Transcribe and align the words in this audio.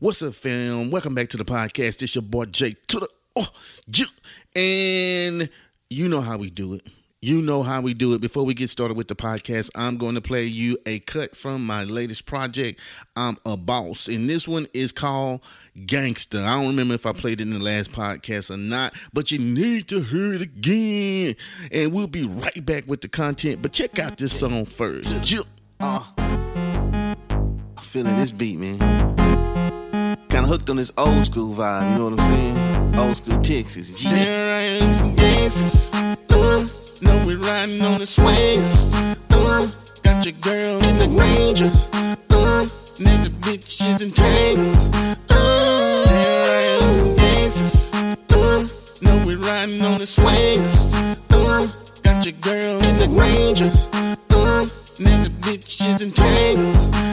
What's 0.00 0.22
up, 0.22 0.34
fam? 0.34 0.90
Welcome 0.90 1.14
back 1.14 1.28
to 1.28 1.36
the 1.36 1.44
podcast. 1.44 2.02
It's 2.02 2.16
your 2.16 2.22
boy 2.22 2.46
Jay 2.46 2.72
to 2.88 2.98
the 2.98 3.08
oh, 3.36 3.48
and 4.56 5.48
you 5.88 6.08
know 6.08 6.20
how 6.20 6.36
we 6.36 6.50
do 6.50 6.74
it. 6.74 6.88
You 7.22 7.40
know 7.40 7.62
how 7.62 7.80
we 7.80 7.94
do 7.94 8.12
it. 8.12 8.20
Before 8.20 8.42
we 8.42 8.54
get 8.54 8.70
started 8.70 8.96
with 8.96 9.06
the 9.06 9.14
podcast, 9.14 9.70
I'm 9.76 9.96
going 9.96 10.16
to 10.16 10.20
play 10.20 10.46
you 10.46 10.78
a 10.84 10.98
cut 10.98 11.36
from 11.36 11.64
my 11.64 11.84
latest 11.84 12.26
project. 12.26 12.80
I'm 13.14 13.36
a 13.46 13.56
boss, 13.56 14.08
and 14.08 14.28
this 14.28 14.48
one 14.48 14.66
is 14.74 14.90
called 14.90 15.42
Gangster. 15.86 16.42
I 16.42 16.56
don't 16.56 16.66
remember 16.70 16.94
if 16.94 17.06
I 17.06 17.12
played 17.12 17.40
it 17.40 17.44
in 17.44 17.50
the 17.50 17.60
last 17.60 17.92
podcast 17.92 18.50
or 18.50 18.56
not, 18.56 18.94
but 19.12 19.30
you 19.30 19.38
need 19.38 19.86
to 19.88 20.00
hear 20.00 20.34
it 20.34 20.42
again. 20.42 21.36
And 21.70 21.92
we'll 21.92 22.08
be 22.08 22.26
right 22.26 22.66
back 22.66 22.88
with 22.88 23.00
the 23.00 23.08
content. 23.08 23.62
But 23.62 23.72
check 23.72 24.00
out 24.00 24.16
this 24.16 24.36
song 24.36 24.66
first. 24.66 25.16
Uh, 25.78 26.04
I'm 26.18 27.16
feeling 27.80 28.16
this 28.16 28.32
beat, 28.32 28.58
man 28.58 29.13
kind 30.44 30.52
of 30.52 30.58
hooked 30.58 30.70
on 30.70 30.76
this 30.76 30.92
old 30.98 31.24
school 31.24 31.54
vibe, 31.54 31.90
you 31.90 31.98
know 31.98 32.04
what 32.04 32.20
I'm 32.20 32.26
saying? 32.26 32.96
Old 32.96 33.16
school 33.16 33.40
Texas. 33.40 34.02
Yeah. 34.02 34.10
There 34.10 34.56
I 34.56 34.62
am, 34.84 34.92
some 34.92 35.14
gangsters. 35.14 35.88
Uh, 35.94 36.66
know 37.02 37.26
we 37.26 37.34
riding 37.34 37.82
on 37.82 37.98
the 37.98 38.06
swings. 38.06 38.94
Uh, 39.30 39.66
got 40.02 40.24
your 40.26 40.34
girl 40.40 40.82
in 40.82 40.98
the 40.98 41.08
Ranger. 41.18 41.70
Uh, 42.30 42.64
nigga 43.00 43.30
bitches 43.40 44.02
in 44.02 44.12
tangle. 44.12 44.68
Uh, 45.30 46.04
there 46.04 46.82
am, 46.82 46.94
some 46.94 47.16
gangsters. 47.16 47.92
Uh, 48.32 49.24
we 49.26 49.36
riding 49.36 49.82
on 49.82 49.98
the 49.98 50.06
swings. 50.06 50.94
Uh, 51.30 51.66
got 52.02 52.24
your 52.26 52.38
girl 52.40 52.82
in 52.82 52.98
the 52.98 53.08
Ranger. 53.18 53.70
Uh, 54.30 54.64
nigga 55.00 55.30
bitches 55.40 56.02
in 56.02 56.12
tangle. 56.12 57.03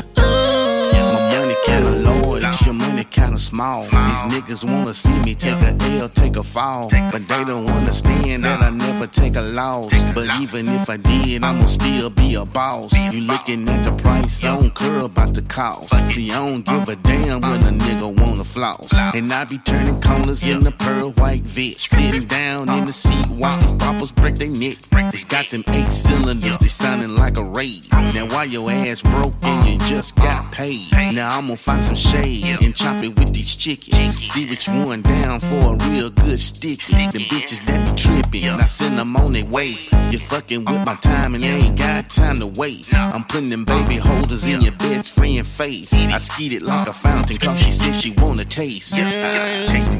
Small. 3.41 3.83
These 3.83 4.23
niggas 4.31 4.71
wanna 4.71 4.93
see 4.93 5.17
me 5.25 5.35
take 5.35 5.61
a 5.61 5.75
L, 5.99 6.09
take 6.09 6.37
a 6.37 6.43
fall. 6.43 6.89
But 7.11 7.27
they 7.27 7.43
don't 7.43 7.69
understand 7.69 8.43
that 8.43 8.61
I 8.61 8.69
never 8.69 9.07
take 9.07 9.35
a 9.35 9.41
loss. 9.41 9.91
But 10.13 10.27
even 10.39 10.69
if 10.69 10.89
I 10.89 10.97
did, 10.97 11.43
I'ma 11.43 11.65
still 11.65 12.09
be 12.09 12.35
a 12.35 12.45
boss. 12.45 12.93
You 13.13 13.21
looking 13.21 13.67
at 13.67 13.83
the 13.83 13.91
price, 14.03 14.43
I 14.45 14.59
don't 14.59 14.73
care 14.73 15.03
about 15.03 15.33
the 15.33 15.41
cost. 15.43 15.89
See, 16.09 16.31
I 16.31 16.47
don't 16.47 16.65
give 16.65 16.87
a 16.87 16.95
damn 16.97 17.41
when 17.41 17.61
a 17.61 17.73
nigga 17.83 18.07
wanna 18.21 18.43
floss. 18.43 18.87
And 19.15 19.31
I 19.33 19.45
be 19.45 19.57
turning 19.59 19.99
corners 20.01 20.45
in 20.45 20.59
the 20.59 20.71
pearl 20.71 21.11
white 21.11 21.39
Vitch. 21.41 21.89
Sitting 21.89 22.25
down 22.25 22.69
in 22.69 22.85
the 22.85 22.93
seat, 22.93 23.27
watch 23.29 23.59
these 23.61 23.73
poppers 23.73 24.11
break 24.11 24.35
their 24.35 24.49
neck. 24.49 24.77
It's 25.13 25.25
got 25.25 25.49
them 25.49 25.63
eight 25.69 25.87
cylinders, 25.87 26.57
they 26.59 26.67
sounding 26.67 27.15
like 27.15 27.37
a 27.37 27.43
raid. 27.43 27.90
Now 28.21 28.27
why 28.35 28.43
your 28.43 28.69
ass 28.69 29.01
broke 29.01 29.33
and 29.41 29.67
you 29.67 29.79
just 29.87 30.15
got 30.15 30.51
paid? 30.51 30.91
Now 30.91 31.35
I'm 31.35 31.47
gonna 31.47 31.57
find 31.57 31.81
some 31.81 31.95
shade 31.95 32.45
and 32.63 32.75
chop 32.75 33.01
it 33.01 33.17
with 33.17 33.33
these 33.33 33.55
chickens. 33.55 34.15
See 34.31 34.45
which 34.45 34.69
one 34.69 35.01
down 35.01 35.39
for 35.39 35.73
a 35.73 35.89
real 35.89 36.11
good 36.11 36.37
sticky. 36.37 36.93
Them 36.93 37.23
bitches 37.23 37.65
that 37.65 37.83
be 37.83 37.95
tripping, 37.95 38.45
I 38.45 38.67
send 38.67 38.99
them 38.99 39.15
on 39.15 39.33
their 39.33 39.45
way. 39.45 39.73
You're 40.11 40.21
fucking 40.21 40.65
with 40.65 40.85
my 40.85 40.93
time 41.01 41.33
and 41.33 41.43
I 41.43 41.47
ain't 41.47 41.79
got 41.79 42.11
time 42.11 42.37
to 42.37 42.45
waste. 42.45 42.93
I'm 42.93 43.23
putting 43.23 43.49
them 43.49 43.65
baby 43.65 43.95
holders 43.95 44.45
in 44.45 44.61
your 44.61 44.73
best 44.73 45.09
friend 45.09 45.47
face. 45.47 45.91
I 45.91 46.19
skeet 46.19 46.51
it 46.51 46.61
like 46.61 46.87
a 46.87 46.93
fountain, 46.93 47.37
cause 47.37 47.59
she 47.59 47.71
said 47.71 47.95
she 47.95 48.13
wanna 48.17 48.45
taste. 48.45 48.97
Some 48.97 49.09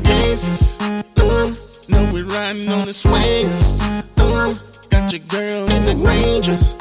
gangsters. 0.04 0.80
Uh, 0.80 1.02
know 1.90 2.08
we 2.14 2.22
riding 2.22 2.70
on 2.70 2.86
the 2.86 2.94
swings. 2.94 3.82
Uh, 4.20 4.54
got 4.92 5.12
your 5.12 5.22
girl 5.22 5.68
in 5.72 5.86
the 5.86 5.96
Ranger. 6.06 6.81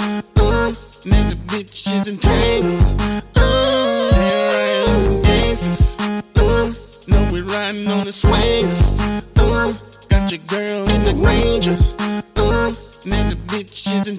Bitches 1.60 2.08
in 2.08 2.16
tangle. 2.16 2.72
Uh, 3.36 4.10
I 4.16 4.86
am, 4.88 5.54
some. 5.54 6.22
Uh, 6.34 6.72
know 7.06 7.28
we 7.34 7.42
riding 7.42 7.86
on 7.90 8.02
the 8.02 8.12
swings. 8.12 8.98
Uh, 9.36 9.74
got 10.08 10.32
your 10.32 10.40
girl 10.46 10.88
in 10.88 11.04
the 11.04 11.12
Ranger. 11.22 11.76
Uh, 12.38 12.70
nigga 13.04 13.36
bitches 13.44 14.08
in 14.08 14.16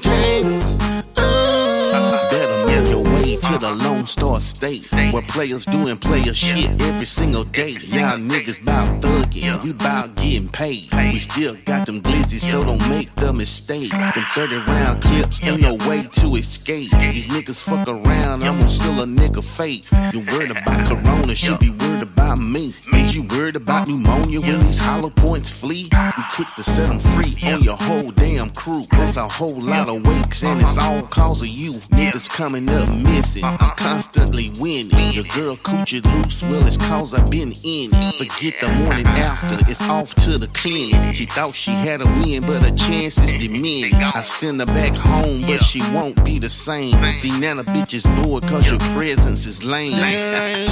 players 5.31 5.65
doing 5.65 5.97
player 5.97 6.33
shit 6.33 6.69
every 6.81 7.05
single 7.05 7.45
day. 7.45 7.71
Y'all 7.71 8.17
niggas 8.19 8.63
bout 8.65 8.87
thugging, 9.01 9.63
we 9.63 9.71
bout 9.71 10.13
getting 10.15 10.49
paid. 10.49 10.87
We 10.93 11.19
still 11.19 11.55
got 11.65 11.85
them 11.85 12.01
glizzies, 12.01 12.51
so 12.51 12.61
don't 12.61 12.87
make 12.89 13.13
the 13.15 13.31
mistake. 13.31 13.91
Them 13.91 14.25
30 14.31 14.57
round 14.71 15.01
clips, 15.01 15.43
ain't 15.45 15.61
no 15.61 15.75
way 15.87 16.01
to 16.01 16.35
escape. 16.35 16.91
These 17.11 17.27
niggas 17.27 17.63
fuck 17.63 17.87
around, 17.87 18.43
I'm 18.43 18.57
gonna 18.57 18.69
steal 18.69 19.01
a 19.01 19.05
nigga 19.05 19.43
fate. 19.43 19.87
You 20.13 20.19
worried 20.31 20.51
about 20.51 20.87
Corona, 20.87 21.33
should 21.33 21.59
be 21.59 21.71
worried 21.71 22.01
about 22.01 22.37
me. 22.37 22.73
Is 22.93 23.15
you 23.15 23.23
worried 23.23 23.55
about 23.55 23.87
pneumonia 23.87 24.41
when 24.41 24.59
these 24.59 24.77
hollow 24.77 25.09
points 25.09 25.49
flee? 25.49 25.87
We 26.17 26.23
quick 26.35 26.49
to 26.55 26.63
set 26.63 26.87
them 26.87 26.99
free 26.99 27.35
on 27.49 27.61
your 27.61 27.77
whole 27.77 28.11
damn 28.11 28.49
crew. 28.49 28.83
That's 28.91 29.15
a 29.15 29.27
whole 29.27 29.61
lot 29.61 29.87
of 29.87 30.05
wakes, 30.05 30.43
and 30.43 30.61
it's 30.61 30.77
all 30.77 31.01
cause 31.03 31.41
of 31.41 31.47
you. 31.47 31.71
Niggas 31.71 32.29
coming 32.29 32.69
up 32.69 32.89
missing, 32.89 33.45
I'm 33.45 33.75
constantly 33.75 34.51
winning. 34.59 35.20
Your 35.21 35.35
girl 35.35 35.55
coochie 35.57 36.03
loose, 36.03 36.41
well, 36.45 36.65
it's 36.65 36.77
cause 36.77 37.13
I've 37.13 37.29
been 37.29 37.53
in. 37.63 37.91
Forget 37.91 38.59
the 38.59 38.73
morning 38.83 39.05
after, 39.05 39.55
it's 39.69 39.83
off 39.83 40.15
to 40.15 40.39
the 40.39 40.47
clinic. 40.47 41.13
She 41.13 41.25
thought 41.25 41.53
she 41.53 41.69
had 41.69 42.01
a 42.01 42.05
win, 42.05 42.41
but 42.41 42.63
her 42.63 42.75
chances 42.75 43.31
diminished. 43.33 44.15
I 44.15 44.21
send 44.21 44.59
her 44.61 44.65
back 44.65 44.93
home, 44.93 45.41
but 45.41 45.61
she 45.61 45.79
won't 45.93 46.25
be 46.25 46.39
the 46.39 46.49
same. 46.49 46.93
See, 47.11 47.29
now 47.39 47.53
the 47.53 47.63
bitch 47.65 47.93
is 47.93 48.07
bored 48.23 48.47
cause 48.47 48.67
your 48.67 48.79
presence 48.97 49.45
is 49.45 49.63
lame. 49.63 49.93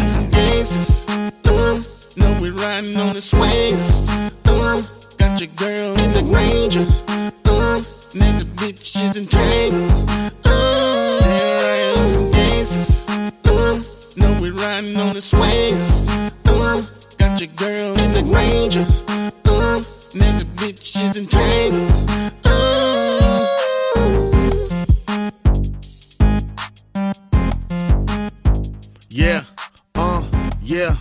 Some 0.09 0.31
gangsters, 0.31 1.05
uh, 1.07 2.39
we 2.41 2.49
riding 2.49 2.97
on 2.97 3.13
the 3.13 3.21
swings. 3.21 4.09
Uh, 4.47 4.81
got 5.19 5.39
your 5.39 5.49
girl 5.57 5.91
in 5.91 6.11
the 6.13 6.23
Ranger. 6.33 6.87
Uh, 7.45 7.77
nigga 8.17 8.45
bitches 8.55 9.15
in 9.15 9.27
tangle. 9.27 10.09
Uh, 10.09 10.28
riding 14.59 14.97
on 14.99 15.13
the 15.13 15.21
swings. 15.21 16.09
Uh, 16.45 16.83
got 17.17 17.39
your 17.39 17.47
girl 17.55 17.97
in 17.97 18.11
the 18.11 18.23
Ranger. 18.35 18.85
Uh, 19.45 19.79
nigga 20.19 20.43
bitches 20.55 21.17
in 21.17 21.27
tangle. 21.27 21.87
Yeah, 29.09 29.41
uh, 29.95 30.23
yeah, 30.61 30.95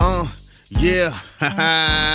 uh, 0.00 0.26
yeah. 0.70 2.10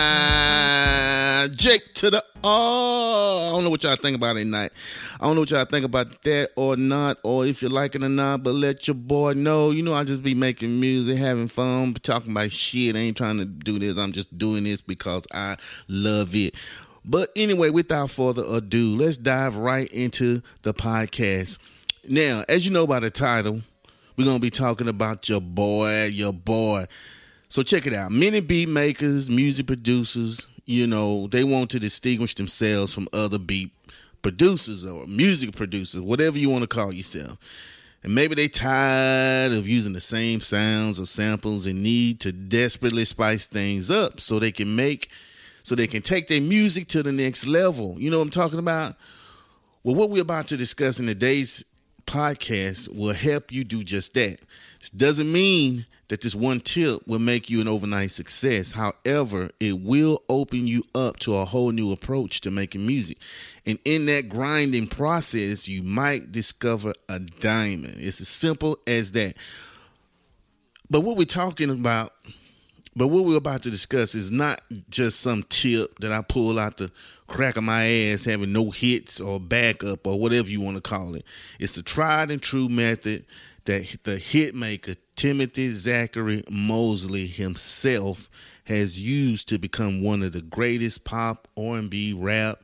To 1.70 2.10
the 2.10 2.26
oh, 2.44 3.50
I 3.50 3.52
don't 3.54 3.64
know 3.64 3.70
what 3.70 3.84
y'all 3.84 3.96
think 3.96 4.16
about 4.18 4.38
it 4.38 4.46
tonight. 4.46 4.72
I 5.22 5.26
don't 5.26 5.36
know 5.36 5.42
what 5.42 5.52
y'all 5.52 5.66
think 5.66 5.86
about 5.86 6.24
that 6.24 6.50
or 6.56 6.76
not, 6.76 7.20
or 7.24 7.46
if 7.46 7.62
you 7.62 7.70
like 7.70 7.94
it 7.94 8.02
or 8.02 8.10
not. 8.10 8.42
But 8.42 8.56
let 8.56 8.88
your 8.88 8.96
boy 8.96 9.34
know. 9.34 9.70
You 9.70 9.84
know, 9.84 9.94
I 9.94 10.04
just 10.04 10.24
be 10.24 10.34
making 10.34 10.80
music, 10.80 11.20
having 11.20 11.48
fun, 11.48 11.94
talking 11.94 12.32
about 12.32 12.52
shit. 12.52 12.96
I 12.96 13.00
ain't 13.00 13.18
trying 13.18 13.38
to 13.38 13.46
do 13.46 13.78
this. 13.78 14.00
I'm 14.00 14.14
just 14.14 14.36
doing 14.36 14.64
this 14.64 14.82
because 14.82 15.28
I 15.32 15.58
love 15.88 16.36
it. 16.36 16.56
But 17.06 17.30
anyway, 17.36 17.70
without 17.70 18.10
further 18.10 18.44
ado, 18.48 18.96
let's 18.96 19.18
dive 19.18 19.56
right 19.56 19.88
into 19.90 20.42
the 20.64 20.74
podcast. 20.74 21.60
Now, 22.08 22.46
as 22.50 22.66
you 22.66 22.72
know 22.72 22.88
by 22.88 23.00
the 23.00 23.12
title, 23.12 23.62
we're 24.18 24.26
gonna 24.26 24.40
be 24.40 24.50
talking 24.50 24.88
about 24.88 25.30
your 25.30 25.40
boy, 25.40 26.06
your 26.06 26.34
boy. 26.34 26.86
So 27.48 27.62
check 27.62 27.86
it 27.86 27.94
out. 27.94 28.10
Many 28.12 28.42
beat 28.42 28.70
makers, 28.70 29.30
music 29.30 29.68
producers, 29.68 30.48
you 30.70 30.86
know, 30.86 31.28
they 31.28 31.44
want 31.44 31.72
to 31.72 31.80
distinguish 31.80 32.36
themselves 32.36 32.94
from 32.94 33.08
other 33.12 33.40
beat 33.40 33.72
producers 34.22 34.86
or 34.86 35.08
music 35.08 35.56
producers, 35.56 36.00
whatever 36.00 36.38
you 36.38 36.50
want 36.50 36.62
to 36.62 36.68
call 36.68 36.94
yourself. 36.94 37.38
And 38.04 38.14
maybe 38.14 38.36
they 38.36 38.48
tired 38.48 39.52
of 39.52 39.68
using 39.68 39.94
the 39.94 40.02
same 40.02 40.42
sounds 40.42 41.00
or 41.00 41.08
samples 41.08 41.66
and 41.66 41.82
need 41.82 42.20
to 42.22 42.32
desperately 42.32 43.04
spice 43.06 43.48
things 43.48 43.90
up 43.90 44.22
so 44.22 44.38
they 44.38 44.52
can 44.52 44.76
make 44.76 45.10
so 45.64 45.76
they 45.76 45.88
can 45.88 46.02
take 46.02 46.28
their 46.28 46.40
music 46.40 46.88
to 46.90 47.04
the 47.04 47.12
next 47.12 47.46
level. 47.46 47.96
You 48.00 48.12
know 48.12 48.20
what 48.20 48.26
I'm 48.26 48.30
talking 48.30 48.60
about? 48.60 48.96
Well, 49.84 49.96
what 49.96 50.10
we're 50.10 50.22
about 50.22 50.48
to 50.48 50.58
discuss 50.58 51.00
in 51.00 51.08
today's 51.08 51.66
podcast 52.10 52.88
will 52.98 53.14
help 53.14 53.52
you 53.52 53.64
do 53.64 53.84
just 53.84 54.16
that. 54.16 54.42
This 54.80 54.90
doesn't 54.90 55.32
mean 55.32 55.86
that 56.08 56.22
this 56.22 56.34
one 56.34 56.60
tip 56.60 57.08
will 57.08 57.20
make 57.20 57.52
you 57.52 57.62
an 57.62 57.68
overnight 57.68 58.10
success. 58.10 58.72
However, 58.72 59.50
it 59.60 59.80
will 59.80 60.24
open 60.28 60.66
you 60.66 60.84
up 60.96 61.18
to 61.20 61.36
a 61.36 61.46
whole 61.46 61.72
new 61.72 61.92
approach 61.92 62.42
to 62.42 62.52
making 62.52 62.86
music. 62.88 63.20
And 63.68 63.78
in 63.86 64.08
that 64.08 64.28
grinding 64.28 64.88
process, 64.88 65.68
you 65.68 65.84
might 65.84 66.32
discover 66.32 66.94
a 67.08 67.20
diamond. 67.20 67.98
It's 68.00 68.22
as 68.22 68.28
simple 68.28 68.80
as 68.88 69.12
that. 69.12 69.38
But 70.90 71.02
what 71.02 71.16
we're 71.16 71.26
talking 71.26 71.70
about, 71.70 72.12
but 72.96 73.08
what 73.08 73.26
we're 73.26 73.38
about 73.38 73.64
to 73.64 73.72
discuss 73.72 74.16
is 74.16 74.32
not 74.32 74.62
just 74.90 75.20
some 75.20 75.44
tip 75.44 76.00
that 76.00 76.12
I 76.12 76.22
pull 76.22 76.58
out 76.60 76.78
the 76.78 76.92
crack 77.28 77.58
of 77.58 77.64
my 77.64 77.86
ass 77.86 78.26
having 78.26 78.52
no 78.52 78.72
hits 78.72 79.22
or 79.22 79.40
backup 79.40 80.08
or 80.08 80.20
whatever 80.20 80.50
you 80.50 80.62
want 80.62 80.76
to 80.76 80.82
call 80.82 81.16
it. 81.16 81.24
It's 81.60 81.74
the 81.74 81.84
tried 81.84 82.32
and 82.32 82.42
true 82.42 82.68
method 82.68 83.26
that 83.66 83.98
the 84.04 84.18
hit 84.18 84.56
maker 84.56 84.96
Timothy 85.16 85.72
Zachary 85.72 86.44
Mosley 86.50 87.28
himself 87.28 88.30
has 88.66 89.00
used 89.00 89.48
to 89.50 89.58
become 89.58 90.04
one 90.04 90.24
of 90.24 90.32
the 90.32 90.42
greatest 90.42 91.04
pop, 91.04 91.48
R&B, 91.58 92.14
rap, 92.18 92.64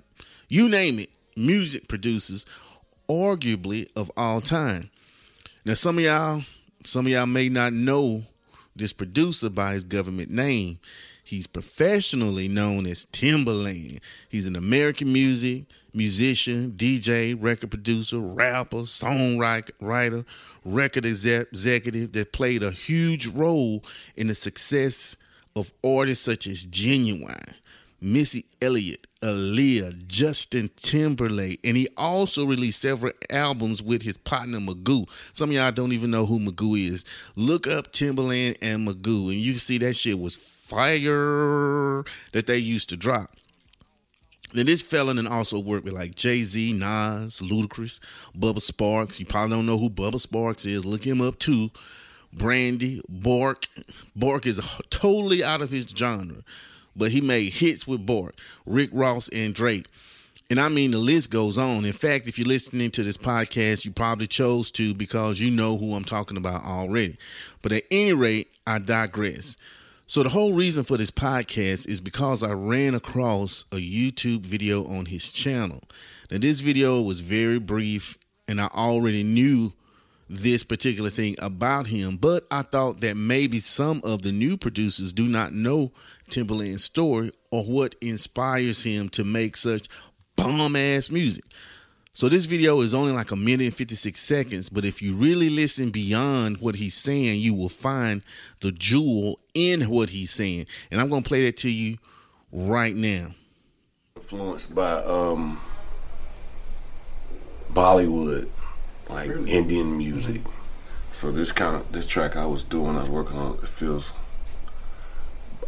you 0.50 0.70
name 0.70 1.00
it, 1.00 1.10
music 1.36 1.88
producers 1.88 2.46
arguably 3.10 3.88
of 3.96 4.12
all 4.18 4.42
time. 4.42 4.90
Now 5.64 5.74
some 5.74 5.98
of 5.98 6.04
y'all 6.04 6.44
some 6.84 7.08
of 7.08 7.12
y'all 7.12 7.26
may 7.26 7.50
not 7.50 7.74
know 7.74 8.24
this 8.76 8.94
producer 8.94 9.50
by 9.50 9.74
his 9.74 9.84
government 9.84 10.30
name. 10.30 10.80
He's 11.24 11.48
professionally 11.48 12.48
known 12.48 12.86
as 12.86 13.06
Timbaland. 13.08 14.00
He's 14.30 14.46
an 14.48 14.56
American 14.56 15.12
music 15.12 15.66
musician, 15.96 16.74
DJ, 16.74 17.36
record 17.40 17.72
producer, 17.72 18.20
rapper, 18.20 18.82
songwriter, 18.82 20.26
record 20.64 21.06
executive 21.06 22.12
that 22.12 22.34
played 22.34 22.62
a 22.62 22.72
huge 22.72 23.28
role 23.28 23.84
in 24.16 24.28
the 24.28 24.36
success 24.36 25.16
of 25.56 25.74
artists 25.84 26.26
such 26.26 26.48
as 26.48 26.68
Ginuwine, 26.68 27.54
Missy 28.02 28.46
Elliott, 28.62 29.08
Aaliyah, 29.26 30.06
Justin 30.08 30.70
Timberlake, 30.76 31.60
and 31.64 31.76
he 31.76 31.88
also 31.98 32.46
released 32.46 32.82
several 32.82 33.12
albums 33.32 33.82
with 33.82 34.04
his 34.04 34.18
partner 34.18 34.60
Magoo. 34.60 35.10
Some 35.34 35.50
of 35.50 35.56
y'all 35.56 35.72
don't 35.72 35.94
even 35.94 36.12
know 36.12 36.28
who 36.28 36.40
Magoo 36.40 36.80
is. 36.80 37.04
Look 37.36 37.66
up 37.66 37.92
Timbaland 37.92 38.58
and 38.62 38.88
Magoo, 38.88 39.32
and 39.32 39.40
you 39.42 39.54
can 39.54 39.60
see 39.60 39.80
that 39.80 39.96
shit 39.96 40.20
was 40.20 40.36
fire 40.36 42.04
that 42.34 42.46
they 42.46 42.58
used 42.58 42.90
to 42.90 42.98
drop. 42.98 43.32
Then 44.54 44.68
this 44.68 44.84
felon 44.84 45.18
and 45.18 45.28
also 45.28 45.60
worked 45.60 45.86
with 45.86 45.96
like 45.96 46.14
Jay 46.14 46.44
Z, 46.44 46.74
Nas, 46.74 47.40
Ludacris, 47.40 48.00
Bubba 48.38 48.60
Sparxxx. 48.60 49.20
You 49.20 49.26
probably 49.26 49.56
don't 49.56 49.66
know 49.66 49.80
who 49.80 49.90
Bubba 49.90 50.16
Sparxxx 50.16 50.66
is. 50.68 50.86
Look 50.86 51.04
him 51.04 51.20
up 51.20 51.40
too. 51.40 51.72
Brandy, 52.32 53.02
Björk. 53.12 53.68
Björk 54.18 54.46
is 54.46 54.62
totally 54.90 55.44
out 55.44 55.62
of 55.62 55.72
his 55.72 55.88
genre, 55.88 56.44
but 56.96 57.12
he 57.12 57.22
made 57.22 57.54
hits 57.54 57.88
with 57.88 58.06
Björk, 58.06 58.32
Rick 58.66 58.90
Ross, 58.94 59.30
and 59.30 59.54
Drake. 59.54 59.88
And 60.50 60.60
I 60.60 60.70
mean, 60.70 60.92
the 60.92 61.00
list 61.00 61.32
goes 61.32 61.58
on. 61.58 61.86
In 61.86 61.94
fact, 61.94 62.28
if 62.28 62.38
you're 62.38 62.48
listening 62.48 62.92
to 62.92 63.04
this 63.04 63.18
podcast, 63.18 63.84
you 63.84 63.92
probably 63.92 64.28
chose 64.28 64.70
to 64.74 64.94
because 64.94 65.40
you 65.40 65.50
know 65.50 65.76
who 65.78 65.96
I'm 65.96 66.04
talking 66.04 66.38
about 66.38 66.64
already. 66.64 67.18
But 67.64 67.72
at 67.72 67.84
any 67.90 68.14
rate, 68.14 68.52
I 68.68 68.78
digress. 68.78 69.58
So, 70.08 70.22
the 70.22 70.30
whole 70.30 70.54
reason 70.54 70.84
for 70.84 70.98
this 70.98 71.10
podcast 71.10 71.88
is 71.88 72.00
because 72.00 72.44
I 72.44 72.52
ran 72.52 72.94
across 72.94 73.66
a 73.72 73.78
YouTube 73.78 74.42
video 74.42 74.86
on 74.86 75.08
his 75.08 75.32
channel. 75.32 75.82
Now, 76.30 76.38
this 76.38 76.60
video 76.60 77.02
was 77.02 77.22
very 77.22 77.58
brief, 77.58 78.16
and 78.48 78.62
I 78.62 78.68
already 78.68 79.24
knew 79.24 79.74
this 80.30 80.64
particular 80.64 81.10
thing 81.10 81.36
about 81.40 81.88
him, 81.88 82.18
but 82.18 82.48
I 82.50 82.64
thought 82.64 83.02
that 83.02 83.16
maybe 83.16 83.60
some 83.60 84.02
of 84.04 84.24
the 84.24 84.32
new 84.32 84.58
producers 84.58 85.14
do 85.14 85.28
not 85.28 85.54
know 85.54 85.92
Timbaland's 86.30 86.84
story 86.84 87.32
or 87.52 87.64
what 87.64 87.96
inspires 88.02 88.84
him 88.84 89.10
to 89.10 89.24
make 89.24 89.56
such 89.56 89.88
bomb 90.36 90.76
ass 90.76 91.12
music. 91.12 91.44
So 92.14 92.30
this 92.30 92.46
video 92.46 92.80
is 92.80 92.94
only 92.94 93.12
like 93.12 93.32
a 93.32 93.36
minute 93.36 93.66
and 93.66 93.76
56 93.76 94.20
seconds, 94.20 94.70
but 94.70 94.86
if 94.86 95.02
you 95.02 95.14
really 95.16 95.50
listen 95.50 95.90
beyond 95.90 96.58
what 96.58 96.76
he's 96.76 96.96
saying, 96.96 97.42
you 97.42 97.54
will 97.54 97.70
find 97.70 98.22
the 98.62 98.72
jewel 98.72 99.40
in 99.54 99.90
what 99.90 100.10
he's 100.10 100.32
saying. 100.32 100.66
And 100.90 101.02
I'm 101.02 101.10
going 101.10 101.24
to 101.24 101.28
play 101.28 101.46
that 101.46 101.58
to 101.58 101.70
you 101.70 101.98
right 102.54 102.96
now. 102.96 103.28
Influenced 104.16 104.74
by 104.74 104.94
um 105.04 105.60
Bollywood 107.74 108.50
like 109.10 109.30
really? 109.30 109.52
Indian 109.52 109.98
music. 109.98 110.42
Mm-hmm. 110.42 111.12
So 111.12 111.32
this 111.32 111.52
kind 111.52 111.76
of 111.76 111.92
this 111.92 112.08
track 112.08 112.36
I 112.36 112.46
was 112.46 112.64
doing, 112.64 112.98
I 112.98 113.02
was 113.02 113.10
working 113.10 113.38
on. 113.38 113.54
It 113.56 113.68
feels. 113.70 114.14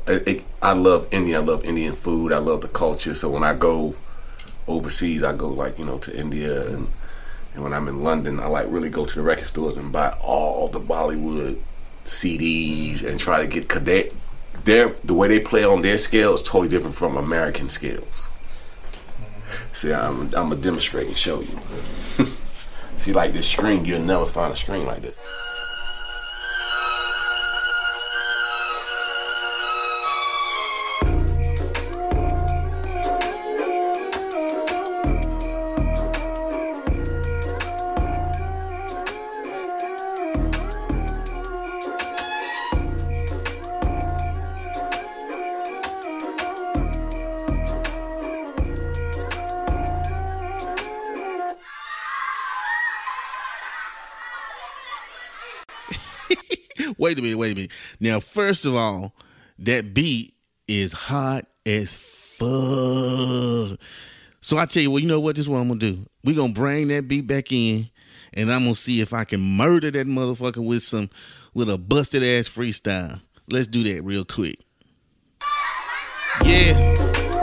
It, 0.07 0.27
it, 0.27 0.43
I 0.61 0.73
love 0.73 1.07
India. 1.11 1.39
I 1.39 1.43
love 1.43 1.63
Indian 1.65 1.95
food. 1.95 2.31
I 2.31 2.37
love 2.37 2.61
the 2.61 2.67
culture. 2.67 3.15
So 3.15 3.29
when 3.29 3.43
I 3.43 3.53
go 3.53 3.95
overseas, 4.67 5.23
I 5.23 5.33
go 5.33 5.47
like 5.49 5.79
you 5.79 5.85
know 5.85 5.97
to 5.99 6.17
India 6.17 6.67
and 6.67 6.89
and 7.57 7.63
when 7.63 7.73
I'm 7.73 7.87
in 7.87 8.03
London, 8.03 8.39
I 8.39 8.45
like 8.45 8.67
really 8.69 8.89
go 8.89 9.05
to 9.05 9.15
the 9.15 9.23
record 9.23 9.47
stores 9.47 9.77
and 9.77 9.91
buy 9.91 10.15
all 10.21 10.67
the 10.67 10.79
Bollywood 10.79 11.59
CDs 12.05 13.03
and 13.03 13.19
try 13.19 13.41
to 13.41 13.47
get 13.47 13.67
cadet. 13.67 14.13
Their 14.63 14.89
the 15.03 15.15
way 15.15 15.27
they 15.27 15.39
play 15.39 15.63
on 15.63 15.81
their 15.81 15.97
scale 15.97 16.35
is 16.35 16.43
totally 16.43 16.67
different 16.67 16.95
from 16.95 17.17
American 17.17 17.69
scales. 17.69 18.27
Mm-hmm. 18.27 19.73
See, 19.73 19.93
I'm 19.93 20.21
I'm 20.21 20.49
gonna 20.49 20.57
demonstrate 20.57 21.07
and 21.07 21.17
show 21.17 21.41
you. 21.41 21.59
See, 22.97 23.13
like 23.13 23.33
this 23.33 23.47
string, 23.47 23.85
you'll 23.85 24.01
never 24.01 24.25
find 24.25 24.51
a 24.51 24.55
string 24.55 24.85
like 24.85 25.01
this. 25.01 25.15
Wait 57.07 57.19
a 57.19 57.21
minute, 57.21 57.37
wait 57.37 57.51
a 57.53 57.55
minute. 57.55 57.71
Now, 58.01 58.19
first 58.19 58.65
of 58.65 58.75
all, 58.75 59.15
that 59.59 59.93
beat 59.93 60.33
is 60.67 60.91
hot 60.91 61.45
as 61.65 61.95
fuck. 61.95 63.79
So 64.41 64.57
I 64.57 64.65
tell 64.65 64.83
you 64.83 64.91
what, 64.91 65.01
you 65.01 65.07
know 65.07 65.21
what? 65.21 65.35
This 65.37 65.45
is 65.45 65.49
what 65.49 65.59
I'm 65.59 65.69
gonna 65.69 65.79
do. 65.79 65.99
We're 66.25 66.35
gonna 66.35 66.51
bring 66.51 66.89
that 66.89 67.07
beat 67.07 67.25
back 67.25 67.51
in, 67.53 67.89
and 68.33 68.51
I'm 68.51 68.63
gonna 68.63 68.75
see 68.75 68.99
if 68.99 69.13
I 69.13 69.23
can 69.23 69.39
murder 69.39 69.89
that 69.89 70.05
motherfucker 70.05 70.65
with 70.65 70.83
some 70.83 71.09
with 71.53 71.69
a 71.69 71.77
busted 71.77 72.23
ass 72.23 72.49
freestyle. 72.49 73.21
Let's 73.49 73.67
do 73.67 73.83
that 73.83 74.03
real 74.03 74.25
quick. 74.25 74.59
Yeah. 76.43 76.93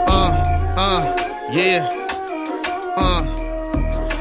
Uh, 0.06 0.74
uh, 0.76 1.48
yeah. 1.52 1.88
Uh. 2.96 3.22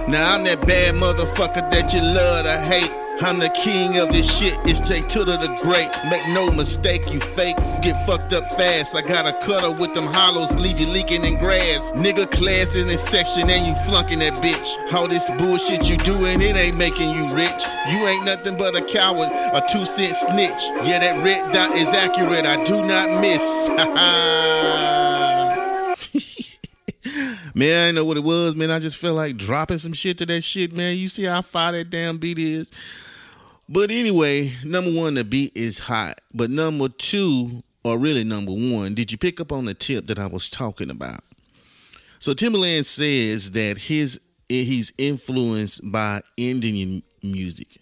Now 0.08 0.36
I'm 0.36 0.44
that 0.46 0.66
bad 0.66 0.96
motherfucker 0.96 1.70
that 1.70 1.94
you 1.94 2.02
love 2.02 2.46
to 2.46 2.58
hate. 2.62 3.03
I'm 3.24 3.40
the 3.40 3.50
king 3.50 3.98
of 4.00 4.10
this 4.10 4.38
shit. 4.38 4.58
It's 4.66 4.82
J 4.82 5.00
Tutter 5.00 5.38
the 5.38 5.48
Great. 5.64 5.90
Make 6.12 6.28
no 6.36 6.52
mistake, 6.52 7.04
you 7.10 7.22
fakes 7.22 7.80
get 7.80 7.96
fucked 8.06 8.34
up 8.34 8.52
fast. 8.52 8.98
I 8.98 9.02
got 9.02 9.26
a 9.26 9.32
cutter 9.46 9.72
with 9.72 9.94
them 9.94 10.08
hollows, 10.08 10.54
leave 10.58 10.78
you 10.78 10.88
leaking 10.88 11.24
in 11.24 11.40
grass. 11.40 11.94
Nigga 11.94 12.30
class 12.30 12.76
in 12.76 12.86
this 12.86 13.02
section 13.02 13.50
and 13.50 13.66
you 13.66 13.76
flunking 13.86 14.20
that 14.20 14.34
bitch. 14.36 14.94
All 14.94 15.08
this 15.08 15.30
bullshit 15.38 15.90
you 15.90 15.96
doing, 15.98 16.42
it 16.42 16.58
ain't 16.58 16.78
making 16.78 17.12
you 17.12 17.24
rich. 17.34 17.64
You 17.90 18.06
ain't 18.08 18.26
nothing 18.26 18.58
but 18.58 18.76
a 18.76 18.84
coward, 18.84 19.30
a 19.32 19.64
two 19.72 19.86
cent 19.86 20.18
snitch. 20.18 20.62
Yeah, 20.84 21.00
that 21.00 21.24
red 21.24 21.54
dot 21.54 21.78
is 21.78 21.94
accurate. 21.94 22.46
I 22.46 22.62
do 22.66 22.86
not 22.86 23.22
miss. 23.22 23.70
man, 27.56 27.88
I 27.88 27.92
know 27.92 28.04
what 28.04 28.18
it 28.18 28.24
was, 28.24 28.58
man. 28.58 28.70
I 28.70 28.80
just 28.80 28.98
felt 28.98 29.16
like 29.16 29.38
dropping 29.38 29.78
some 29.78 29.94
shit 29.94 30.18
to 30.18 30.26
that 30.26 30.42
shit, 30.42 30.74
man. 30.74 30.98
You 30.98 31.08
see 31.08 31.24
how 31.24 31.42
far 31.42 31.72
that 31.72 31.90
damn 31.90 32.18
beat 32.18 32.38
is? 32.38 32.70
But 33.74 33.90
anyway, 33.90 34.52
number 34.64 34.92
one, 34.92 35.16
the 35.16 35.24
beat 35.24 35.52
is 35.56 35.80
hot. 35.80 36.22
But 36.32 36.52
number 36.52 36.90
two, 36.90 37.62
or 37.84 37.98
really 37.98 38.24
number 38.24 38.52
one, 38.52 38.94
did 38.94 39.12
you 39.12 39.18
pick 39.18 39.42
up 39.42 39.52
on 39.52 39.66
the 39.66 39.74
tip 39.74 40.06
that 40.06 40.20
I 40.20 40.28
was 40.28 40.48
talking 40.48 40.92
about? 40.92 41.22
So 42.20 42.34
Timbaland 42.36 42.86
says 42.86 43.54
that 43.54 43.80
his 43.80 44.20
he's 44.48 44.94
influenced 45.00 45.92
by 45.92 46.22
Indian 46.38 47.02
music. 47.24 47.80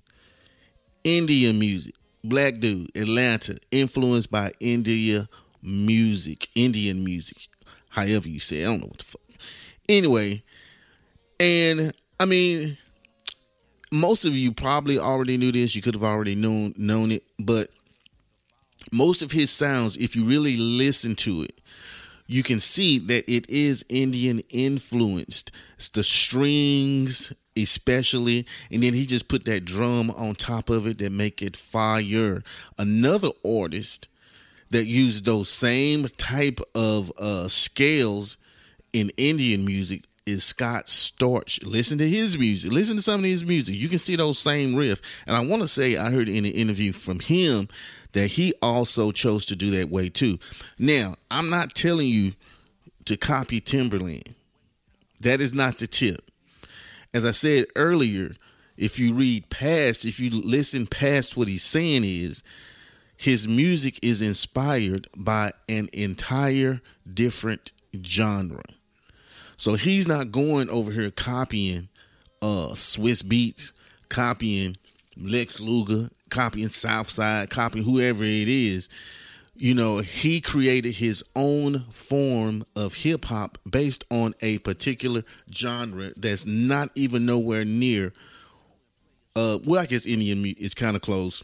Indian 1.04 1.60
music. 1.60 1.94
Black 2.24 2.60
dude, 2.60 2.96
Atlanta, 2.96 3.58
influenced 3.72 4.32
by 4.32 4.52
India 4.62 5.28
music, 5.62 6.48
Indian 6.56 7.04
music, 7.04 7.50
however 7.90 8.30
you 8.30 8.40
say. 8.40 8.62
It. 8.62 8.62
I 8.62 8.66
don't 8.68 8.80
know 8.80 8.88
what 8.88 9.00
the 9.00 9.04
fuck. 9.04 9.22
Anyway, 9.90 10.42
and 11.38 11.92
I 12.18 12.26
mean, 12.26 12.78
most 13.92 14.26
of 14.26 14.36
you 14.36 14.52
probably 14.52 14.98
already 14.98 15.38
knew 15.38 15.52
this. 15.52 15.76
You 15.76 15.82
could 15.82 15.96
have 15.96 16.04
already 16.04 16.36
known 16.36 16.74
known 16.78 17.12
it, 17.12 17.24
but 17.40 17.70
most 18.92 19.22
of 19.22 19.32
his 19.32 19.52
sounds, 19.52 19.98
if 19.98 20.16
you 20.16 20.26
really 20.26 20.58
listen 20.58 21.16
to 21.18 21.44
it, 21.44 21.62
you 22.28 22.44
can 22.44 22.60
see 22.60 22.98
that 22.98 23.30
it 23.32 23.50
is 23.50 23.86
Indian 23.90 24.40
influenced. 24.50 25.52
It's 25.76 25.90
the 25.90 26.04
strings, 26.04 27.34
especially, 27.58 28.46
and 28.72 28.82
then 28.82 28.94
he 28.94 29.06
just 29.06 29.28
put 29.28 29.46
that 29.46 29.66
drum 29.66 30.10
on 30.12 30.36
top 30.36 30.70
of 30.70 30.88
it 30.88 30.98
that 31.00 31.12
make 31.12 31.42
it 31.42 31.58
fire. 31.58 32.44
Another 32.78 33.30
artist 33.46 34.08
that 34.70 34.86
used 34.86 35.26
those 35.26 35.50
same 35.50 36.08
type 36.18 36.62
of 36.74 37.12
uh, 37.20 37.50
scales 37.50 38.38
in 38.94 39.12
Indian 39.18 39.66
music 39.66 40.04
is 40.26 40.44
Scott 40.44 40.86
Storch. 40.86 41.64
Listen 41.66 41.98
to 41.98 42.10
his 42.10 42.38
music. 42.38 42.72
Listen 42.72 42.96
to 42.96 43.02
some 43.02 43.20
of 43.22 43.26
his 43.26 43.46
music. 43.46 43.76
You 43.76 43.90
can 43.90 44.00
see 44.00 44.16
those 44.16 44.38
same 44.38 44.76
riff. 44.76 45.02
And 45.26 45.36
I 45.36 45.46
want 45.46 45.62
to 45.62 45.68
say 45.68 45.98
I 45.98 46.12
heard 46.12 46.30
in 46.30 46.46
an 46.46 46.52
interview 46.52 46.92
from 46.92 47.20
him 47.20 47.68
that 48.14 48.28
he 48.32 48.54
also 48.62 49.12
chose 49.12 49.46
to 49.48 49.56
do 49.56 49.72
that 49.72 49.90
way 49.90 50.10
too. 50.10 50.38
Now, 50.78 51.16
I'm 51.30 51.50
not 51.50 51.76
telling 51.76 52.08
you 52.08 52.34
to 53.06 53.18
copy 53.18 53.60
Timbaland. 53.62 54.36
That 55.20 55.42
is 55.42 55.54
not 55.54 55.78
the 55.78 55.88
tip. 55.88 56.30
As 57.14 57.26
I 57.26 57.32
said 57.32 57.68
earlier, 57.76 58.32
if 58.78 59.00
you 59.00 59.14
read 59.14 59.50
past, 59.50 60.06
if 60.06 60.20
you 60.20 60.30
listen 60.30 60.88
past 60.88 61.36
what 61.38 61.48
he's 61.48 61.64
saying 61.64 62.04
is 62.04 62.44
his 63.18 63.48
music 63.48 64.00
is 64.02 64.22
inspired 64.22 65.08
by 65.16 65.54
an 65.70 65.90
entire 65.94 66.82
different 67.12 67.72
genre. 68.04 68.64
So 69.62 69.76
he's 69.76 70.08
not 70.08 70.32
going 70.32 70.72
over 70.72 70.92
here 70.92 71.12
copying 71.12 71.88
uh 72.42 72.70
Swizz 72.74 73.22
Beatz, 73.22 73.74
copying 74.10 74.76
Lex 75.16 75.60
Luger, 75.60 76.10
copying 76.32 76.70
Southside, 76.70 77.52
copying 77.52 77.86
whoever 77.86 78.24
it 78.24 78.48
is. 78.48 78.90
You 79.56 79.76
know, 79.76 80.00
he 80.00 80.42
created 80.42 80.96
his 80.96 81.24
own 81.36 81.82
form 81.92 82.64
of 82.76 82.96
hip 82.96 83.26
hop 83.26 83.60
based 83.70 84.04
on 84.10 84.34
a 84.42 84.58
particular 84.58 85.24
genre 85.54 86.12
that's 86.18 86.48
not 86.48 86.90
even 86.96 87.28
nowhere 87.28 87.64
near. 87.64 88.14
Uh, 89.36 89.60
well, 89.64 89.82
I 89.82 89.86
guess 89.86 90.08
Indian 90.08 90.44
is 90.58 90.74
kind 90.74 90.96
of 90.96 91.04
close 91.04 91.44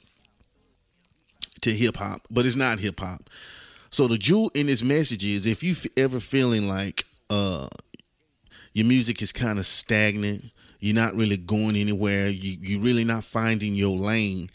to 1.62 1.72
hip 1.72 1.98
hop, 1.98 2.22
but 2.32 2.48
it's 2.48 2.56
not 2.56 2.80
hip 2.80 3.00
hop. 3.00 3.30
So 3.92 4.08
the 4.08 4.18
jewel 4.18 4.50
in 4.56 4.66
this 4.66 4.82
message 4.82 5.24
is 5.24 5.46
if 5.46 5.62
you 5.62 5.76
ever 5.96 6.20
feeling 6.20 6.68
like 6.68 7.06
uh, 7.30 7.68
your 8.78 8.86
music 8.86 9.24
is 9.24 9.34
kind 9.34 9.58
of 9.58 9.66
stagnant, 9.66 10.52
you're 10.80 10.94
not 10.94 11.16
really 11.16 11.36
going 11.36 11.76
anywhere, 11.76 12.28
you 12.28 12.58
you're 12.62 12.80
really 12.80 13.04
not 13.04 13.24
finding 13.24 13.74
your 13.74 13.98
lane, 13.98 14.52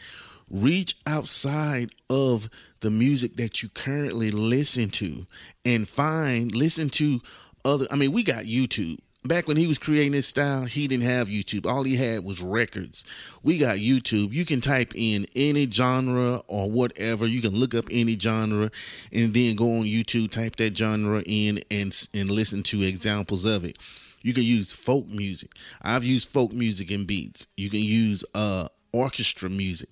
reach 0.49 0.95
outside 1.07 1.91
of 2.09 2.49
the 2.81 2.91
music 2.91 3.35
that 3.35 3.63
you 3.65 3.69
currently 3.71 4.31
listen 4.31 4.91
to 4.91 5.27
and 5.65 5.89
find 5.89 6.55
listen 6.55 6.89
to 6.89 7.21
other 7.65 7.87
I 7.91 7.97
mean 7.97 8.13
we 8.13 8.23
got 8.23 8.45
YouTube 8.45 9.01
back 9.25 9.47
when 9.47 9.57
he 9.57 9.67
was 9.67 9.79
creating 9.79 10.13
his 10.13 10.27
style, 10.27 10.65
he 10.65 10.89
didn't 10.89 11.05
have 11.05 11.29
YouTube. 11.29 11.67
All 11.67 11.85
he 11.85 11.97
had 11.97 12.25
was 12.25 12.41
records. 12.41 13.05
We 13.43 13.59
got 13.59 13.77
YouTube. 13.77 14.33
You 14.33 14.45
can 14.45 14.61
type 14.61 14.93
in 14.95 15.27
any 15.37 15.71
genre 15.71 16.43
or 16.49 16.71
whatever. 16.71 17.27
You 17.27 17.41
can 17.41 17.55
look 17.55 17.75
up 17.75 17.87
any 17.91 18.19
genre 18.19 18.71
and 19.13 19.35
then 19.35 19.57
go 19.57 19.79
on 19.79 19.85
YouTube, 19.85 20.31
type 20.31 20.57
that 20.57 20.77
genre 20.77 21.23
in 21.25 21.61
and 21.71 22.09
and 22.15 22.31
listen 22.31 22.63
to 22.65 22.83
examples 22.83 23.45
of 23.45 23.65
it. 23.65 23.79
You 24.23 24.35
can 24.35 24.45
use 24.45 24.73
folk 24.73 25.09
music. 25.09 25.53
I've 25.83 26.05
used 26.05 26.29
folk 26.29 26.53
music 26.53 26.91
and 26.91 27.07
beats. 27.07 27.47
You 27.57 27.71
can 27.71 27.81
use 27.81 28.25
uh 28.35 28.69
orchestra 28.93 29.49
music. 29.49 29.89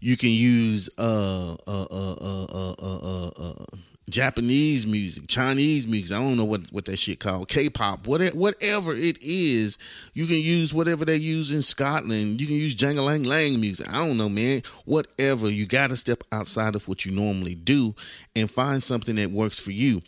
You 0.00 0.16
can 0.16 0.30
use 0.30 0.88
uh 0.98 1.54
uh 1.66 1.86
uh 1.90 2.14
uh 2.14 2.44
uh 2.52 2.74
uh, 2.82 3.30
uh 3.36 3.64
Japanese 4.08 4.86
music, 4.86 5.26
Chinese 5.26 5.88
music. 5.88 6.16
I 6.16 6.22
don't 6.22 6.36
know 6.36 6.44
what, 6.44 6.72
what 6.72 6.84
that 6.84 6.96
shit 6.96 7.18
called. 7.18 7.48
K-pop, 7.48 8.06
whatever, 8.06 8.36
whatever 8.36 8.92
it 8.92 9.20
is. 9.20 9.78
You 10.14 10.26
can 10.26 10.36
use 10.36 10.72
whatever 10.72 11.04
they 11.04 11.16
use 11.16 11.50
in 11.50 11.62
Scotland. 11.62 12.40
You 12.40 12.46
can 12.46 12.54
use 12.54 12.80
Lang 12.80 13.24
Lang 13.24 13.60
music. 13.60 13.88
I 13.88 14.06
don't 14.06 14.16
know, 14.16 14.28
man. 14.28 14.62
Whatever. 14.84 15.50
You 15.50 15.66
got 15.66 15.90
to 15.90 15.96
step 15.96 16.22
outside 16.30 16.76
of 16.76 16.86
what 16.86 17.04
you 17.04 17.10
normally 17.10 17.56
do 17.56 17.96
and 18.36 18.48
find 18.48 18.80
something 18.80 19.16
that 19.16 19.32
works 19.32 19.58
for 19.58 19.72
you. 19.72 20.02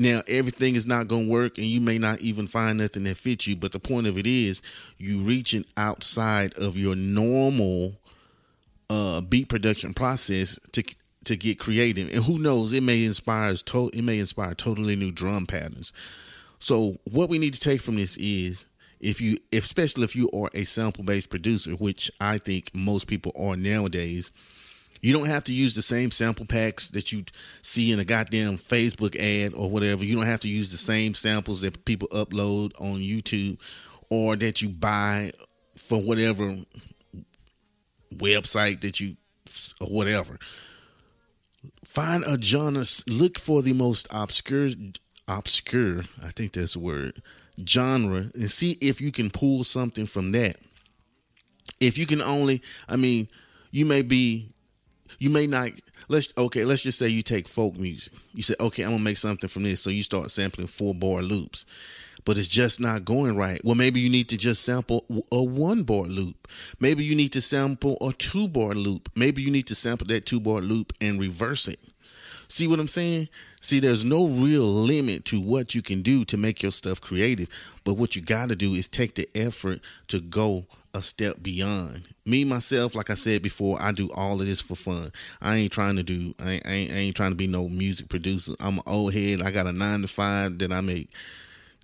Now, 0.00 0.22
everything 0.26 0.76
is 0.76 0.86
not 0.86 1.08
going 1.08 1.26
to 1.26 1.30
work, 1.30 1.58
and 1.58 1.66
you 1.66 1.78
may 1.78 1.98
not 1.98 2.20
even 2.20 2.46
find 2.46 2.78
nothing 2.78 3.04
that 3.04 3.18
fits 3.18 3.46
you. 3.46 3.54
But 3.54 3.72
the 3.72 3.78
point 3.78 4.06
of 4.06 4.16
it 4.16 4.26
is, 4.26 4.62
you 4.96 5.20
reaching 5.20 5.66
outside 5.76 6.54
of 6.54 6.74
your 6.74 6.96
normal 6.96 8.00
uh, 8.88 9.20
beat 9.20 9.50
production 9.50 9.92
process 9.92 10.58
to 10.72 10.82
to 11.22 11.36
get 11.36 11.58
creative 11.58 12.08
and 12.08 12.24
who 12.24 12.38
knows 12.38 12.72
it 12.72 12.82
may 12.82 13.04
inspire 13.04 13.54
to- 13.54 13.90
it 13.92 14.02
may 14.02 14.18
inspire 14.18 14.54
totally 14.54 14.96
new 14.96 15.12
drum 15.12 15.46
patterns 15.46 15.92
so 16.58 16.96
what 17.04 17.28
we 17.28 17.38
need 17.38 17.52
to 17.52 17.60
take 17.60 17.78
from 17.82 17.96
this 17.96 18.16
is 18.16 18.64
if 19.00 19.20
you 19.20 19.36
especially 19.52 20.04
if 20.04 20.16
you 20.16 20.30
are 20.30 20.48
a 20.54 20.64
sample 20.64 21.04
based 21.04 21.28
producer 21.28 21.72
which 21.72 22.10
i 22.22 22.38
think 22.38 22.70
most 22.74 23.06
people 23.06 23.32
are 23.38 23.54
nowadays 23.54 24.30
you 25.00 25.12
don't 25.12 25.26
have 25.26 25.44
to 25.44 25.52
use 25.52 25.74
the 25.74 25.82
same 25.82 26.10
sample 26.10 26.46
packs 26.46 26.88
that 26.90 27.12
you 27.12 27.24
see 27.62 27.92
in 27.92 27.98
a 27.98 28.04
goddamn 28.04 28.58
facebook 28.58 29.16
ad 29.18 29.54
or 29.54 29.70
whatever 29.70 30.04
you 30.04 30.16
don't 30.16 30.26
have 30.26 30.40
to 30.40 30.48
use 30.48 30.70
the 30.70 30.78
same 30.78 31.14
samples 31.14 31.60
that 31.60 31.84
people 31.84 32.08
upload 32.08 32.72
on 32.80 32.98
youtube 32.98 33.58
or 34.08 34.36
that 34.36 34.60
you 34.60 34.68
buy 34.68 35.32
for 35.76 35.98
whatever 35.98 36.54
website 38.16 38.80
that 38.80 39.00
you 39.00 39.16
or 39.80 39.88
whatever 39.88 40.38
Find 41.84 42.24
a 42.24 42.40
genre. 42.40 42.84
Look 43.06 43.38
for 43.38 43.62
the 43.62 43.72
most 43.72 44.06
obscure, 44.10 44.70
obscure. 45.26 46.02
I 46.22 46.28
think 46.28 46.52
that's 46.52 46.74
the 46.74 46.78
word 46.78 47.20
genre, 47.66 48.26
and 48.34 48.50
see 48.50 48.78
if 48.80 49.00
you 49.00 49.12
can 49.12 49.28
pull 49.28 49.64
something 49.64 50.06
from 50.06 50.32
that. 50.32 50.56
If 51.80 51.98
you 51.98 52.06
can 52.06 52.22
only, 52.22 52.62
I 52.88 52.96
mean, 52.96 53.28
you 53.70 53.84
may 53.84 54.02
be, 54.02 54.52
you 55.18 55.30
may 55.30 55.46
not. 55.46 55.70
Let's 56.08 56.32
okay. 56.36 56.64
Let's 56.64 56.82
just 56.82 56.98
say 56.98 57.08
you 57.08 57.22
take 57.22 57.48
folk 57.48 57.76
music. 57.76 58.12
You 58.34 58.42
say, 58.42 58.54
okay, 58.60 58.82
I'm 58.82 58.90
gonna 58.90 59.02
make 59.02 59.18
something 59.18 59.48
from 59.48 59.64
this. 59.64 59.80
So 59.80 59.90
you 59.90 60.02
start 60.02 60.30
sampling 60.30 60.66
four 60.66 60.94
bar 60.94 61.22
loops 61.22 61.64
but 62.24 62.38
it's 62.38 62.48
just 62.48 62.80
not 62.80 63.04
going 63.04 63.36
right. 63.36 63.64
Well, 63.64 63.74
maybe 63.74 64.00
you 64.00 64.10
need 64.10 64.28
to 64.28 64.36
just 64.36 64.62
sample 64.62 65.04
a 65.32 65.42
one 65.42 65.84
bar 65.84 66.04
loop. 66.04 66.48
Maybe 66.78 67.04
you 67.04 67.14
need 67.14 67.32
to 67.32 67.40
sample 67.40 67.96
a 68.00 68.12
two 68.12 68.48
bar 68.48 68.74
loop. 68.74 69.08
Maybe 69.16 69.42
you 69.42 69.50
need 69.50 69.66
to 69.68 69.74
sample 69.74 70.06
that 70.08 70.26
two 70.26 70.40
bar 70.40 70.60
loop 70.60 70.92
and 71.00 71.18
reverse 71.18 71.68
it. 71.68 71.80
See 72.48 72.66
what 72.66 72.80
I'm 72.80 72.88
saying? 72.88 73.28
See, 73.60 73.78
there's 73.78 74.04
no 74.04 74.26
real 74.26 74.64
limit 74.64 75.24
to 75.26 75.40
what 75.40 75.74
you 75.74 75.82
can 75.82 76.02
do 76.02 76.24
to 76.24 76.36
make 76.36 76.62
your 76.62 76.72
stuff 76.72 77.00
creative, 77.00 77.48
but 77.84 77.94
what 77.94 78.16
you 78.16 78.22
got 78.22 78.48
to 78.48 78.56
do 78.56 78.74
is 78.74 78.88
take 78.88 79.14
the 79.14 79.28
effort 79.34 79.80
to 80.08 80.20
go 80.20 80.66
a 80.94 81.02
step 81.02 81.42
beyond. 81.42 82.02
Me 82.26 82.44
myself, 82.44 82.94
like 82.94 83.10
I 83.10 83.14
said 83.14 83.42
before, 83.42 83.80
I 83.80 83.92
do 83.92 84.10
all 84.12 84.40
of 84.40 84.46
this 84.46 84.60
for 84.60 84.74
fun. 84.74 85.12
I 85.40 85.56
ain't 85.56 85.72
trying 85.72 85.96
to 85.96 86.02
do. 86.02 86.34
I 86.42 86.52
ain't, 86.52 86.66
I 86.66 86.94
ain't, 86.94 87.16
trying 87.16 87.30
to 87.30 87.36
be 87.36 87.46
no 87.46 87.68
music 87.68 88.08
producer. 88.08 88.54
I'm 88.60 88.78
an 88.78 88.84
old 88.86 89.14
head. 89.14 89.42
I 89.42 89.50
got 89.50 89.66
a 89.66 89.72
nine 89.72 90.02
to 90.02 90.08
five 90.08 90.58
that 90.58 90.72
I 90.72 90.80
make 90.80 91.10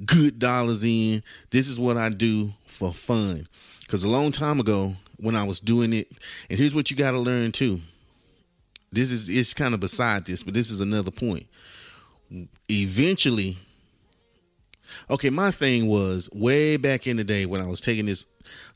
good 0.05 0.39
dollars 0.39 0.85
in. 0.85 1.23
This 1.51 1.69
is 1.69 1.79
what 1.79 1.97
I 1.97 2.09
do 2.09 2.53
for 2.67 2.93
fun. 2.93 3.49
Because 3.81 4.03
a 4.03 4.09
long 4.09 4.33
time 4.33 4.61
ago, 4.61 4.95
when 5.19 5.37
I 5.37 5.45
was 5.45 5.61
doing 5.61 5.93
it, 5.93 6.13
and 6.51 6.59
here's 6.59 6.75
what 6.75 6.91
you 6.91 6.97
got 6.97 7.13
to 7.13 7.19
learn 7.19 7.53
too. 7.53 7.81
This 8.93 9.11
is 9.11 9.29
it's 9.29 9.55
kind 9.55 9.75
of 9.75 9.81
beside 9.81 10.25
this, 10.25 10.43
but 10.43 10.55
this 10.55 10.71
is 10.71 10.81
another 10.81 11.11
point. 11.11 11.47
Eventually, 12.71 13.59
okay, 15.11 15.31
my 15.31 15.51
thing 15.51 15.87
was 15.87 16.29
way 16.33 16.77
back 16.77 17.07
in 17.07 17.17
the 17.17 17.25
day 17.25 17.47
when 17.47 17.61
I 17.61 17.67
was 17.67 17.81
taking 17.81 18.07
this 18.07 18.27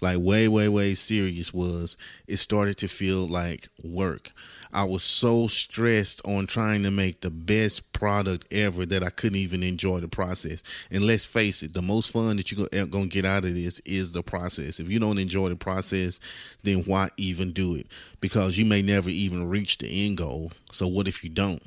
like 0.00 0.18
way, 0.18 0.48
way, 0.48 0.68
way 0.68 0.94
serious 0.94 1.52
was 1.52 1.96
it 2.26 2.38
started 2.38 2.76
to 2.78 2.88
feel 2.88 3.26
like 3.26 3.68
work. 3.82 4.32
I 4.72 4.84
was 4.84 5.02
so 5.02 5.48
stressed 5.48 6.20
on 6.24 6.46
trying 6.46 6.84
to 6.84 6.90
make 6.90 7.20
the 7.20 7.30
best 7.30 7.92
product 7.92 8.46
ever 8.52 8.86
that 8.86 9.02
I 9.02 9.10
couldn't 9.10 9.38
even 9.38 9.62
enjoy 9.62 10.00
the 10.00 10.08
process. 10.08 10.62
And 10.90 11.04
let's 11.04 11.24
face 11.24 11.62
it, 11.62 11.74
the 11.74 11.82
most 11.82 12.12
fun 12.12 12.36
that 12.36 12.52
you're 12.52 12.68
going 12.68 12.94
eh, 12.94 13.02
to 13.02 13.08
get 13.08 13.24
out 13.24 13.44
of 13.44 13.54
this 13.54 13.80
is 13.80 14.12
the 14.12 14.22
process. 14.22 14.78
If 14.78 14.88
you 14.88 15.00
don't 15.00 15.18
enjoy 15.18 15.48
the 15.48 15.56
process, 15.56 16.20
then 16.62 16.84
why 16.84 17.10
even 17.16 17.52
do 17.52 17.74
it? 17.74 17.88
Because 18.20 18.58
you 18.58 18.64
may 18.64 18.80
never 18.80 19.10
even 19.10 19.48
reach 19.48 19.78
the 19.78 20.06
end 20.06 20.18
goal. 20.18 20.52
So, 20.70 20.86
what 20.86 21.08
if 21.08 21.24
you 21.24 21.30
don't? 21.30 21.62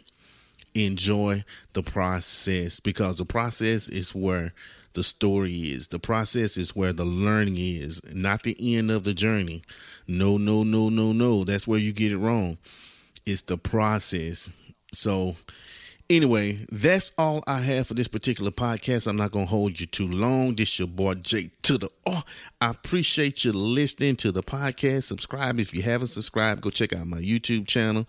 Enjoy 0.74 1.44
the 1.74 1.84
process 1.84 2.80
because 2.80 3.18
the 3.18 3.26
process 3.26 3.90
is 3.90 4.16
where 4.16 4.54
the 4.94 5.04
story 5.04 5.72
is. 5.72 5.88
The 5.88 6.00
process 6.00 6.58
is 6.58 6.76
where 6.76 6.94
the 6.94 7.06
learning 7.06 7.58
is, 7.58 8.02
not 8.14 8.44
the 8.44 8.56
end 8.78 8.92
of 8.92 9.04
the 9.04 9.14
journey. 9.14 9.64
No, 10.08 10.38
no, 10.38 10.64
no, 10.64 10.90
no, 10.90 11.12
no. 11.12 11.44
That's 11.44 11.68
where 11.68 11.80
you 11.80 11.92
get 11.92 12.12
it 12.12 12.18
wrong. 12.18 12.58
It's 13.26 13.42
the 13.42 13.58
process. 13.58 14.50
So, 14.94 15.36
anyway, 16.10 16.60
that's 16.72 17.12
all 17.18 17.44
I 17.48 17.60
have 17.60 17.88
for 17.88 17.94
this 17.94 18.08
particular 18.08 18.52
podcast. 18.52 19.08
I'm 19.08 19.16
not 19.16 19.32
going 19.32 19.46
to 19.46 19.50
hold 19.50 19.80
you 19.80 19.86
too 19.86 20.08
long. 20.08 20.56
This 20.56 20.78
your 20.78 20.88
boy 20.88 21.16
Jay 21.16 21.50
to 21.64 21.78
the 21.78 21.90
oh. 22.06 22.24
I 22.62 22.70
appreciate 22.70 23.46
you 23.46 23.54
listening 23.54 24.16
to 24.18 24.32
the 24.32 24.44
podcast. 24.44 25.04
Subscribe 25.04 25.60
if 25.60 25.74
you 25.74 25.82
haven't 25.82 26.08
subscribed. 26.08 26.62
Go 26.62 26.70
check 26.70 26.94
out 26.94 27.08
my 27.08 27.18
YouTube 27.18 27.68
channel. 27.68 28.08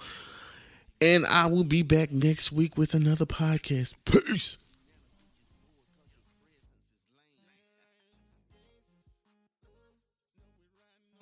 And 1.00 1.26
I 1.26 1.47
will 1.47 1.64
be 1.64 1.83
back 1.83 2.12
next 2.12 2.53
week 2.53 2.79
with 2.79 2.95
another 2.95 3.26
podcast. 3.26 3.95
Peace. 4.05 4.59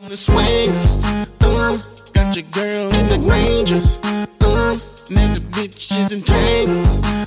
The 0.09 0.17
swings. 0.17 1.05
Uh, 1.05 1.79
got 2.13 2.35
your 2.35 2.45
girl 2.51 2.93
in 2.93 3.09
the 3.09 3.19
Ranger. 3.31 3.81
Uh, 4.43 4.73
and 5.17 5.37
the 5.37 5.41
bitches 5.53 6.13
entangled. 6.13 7.22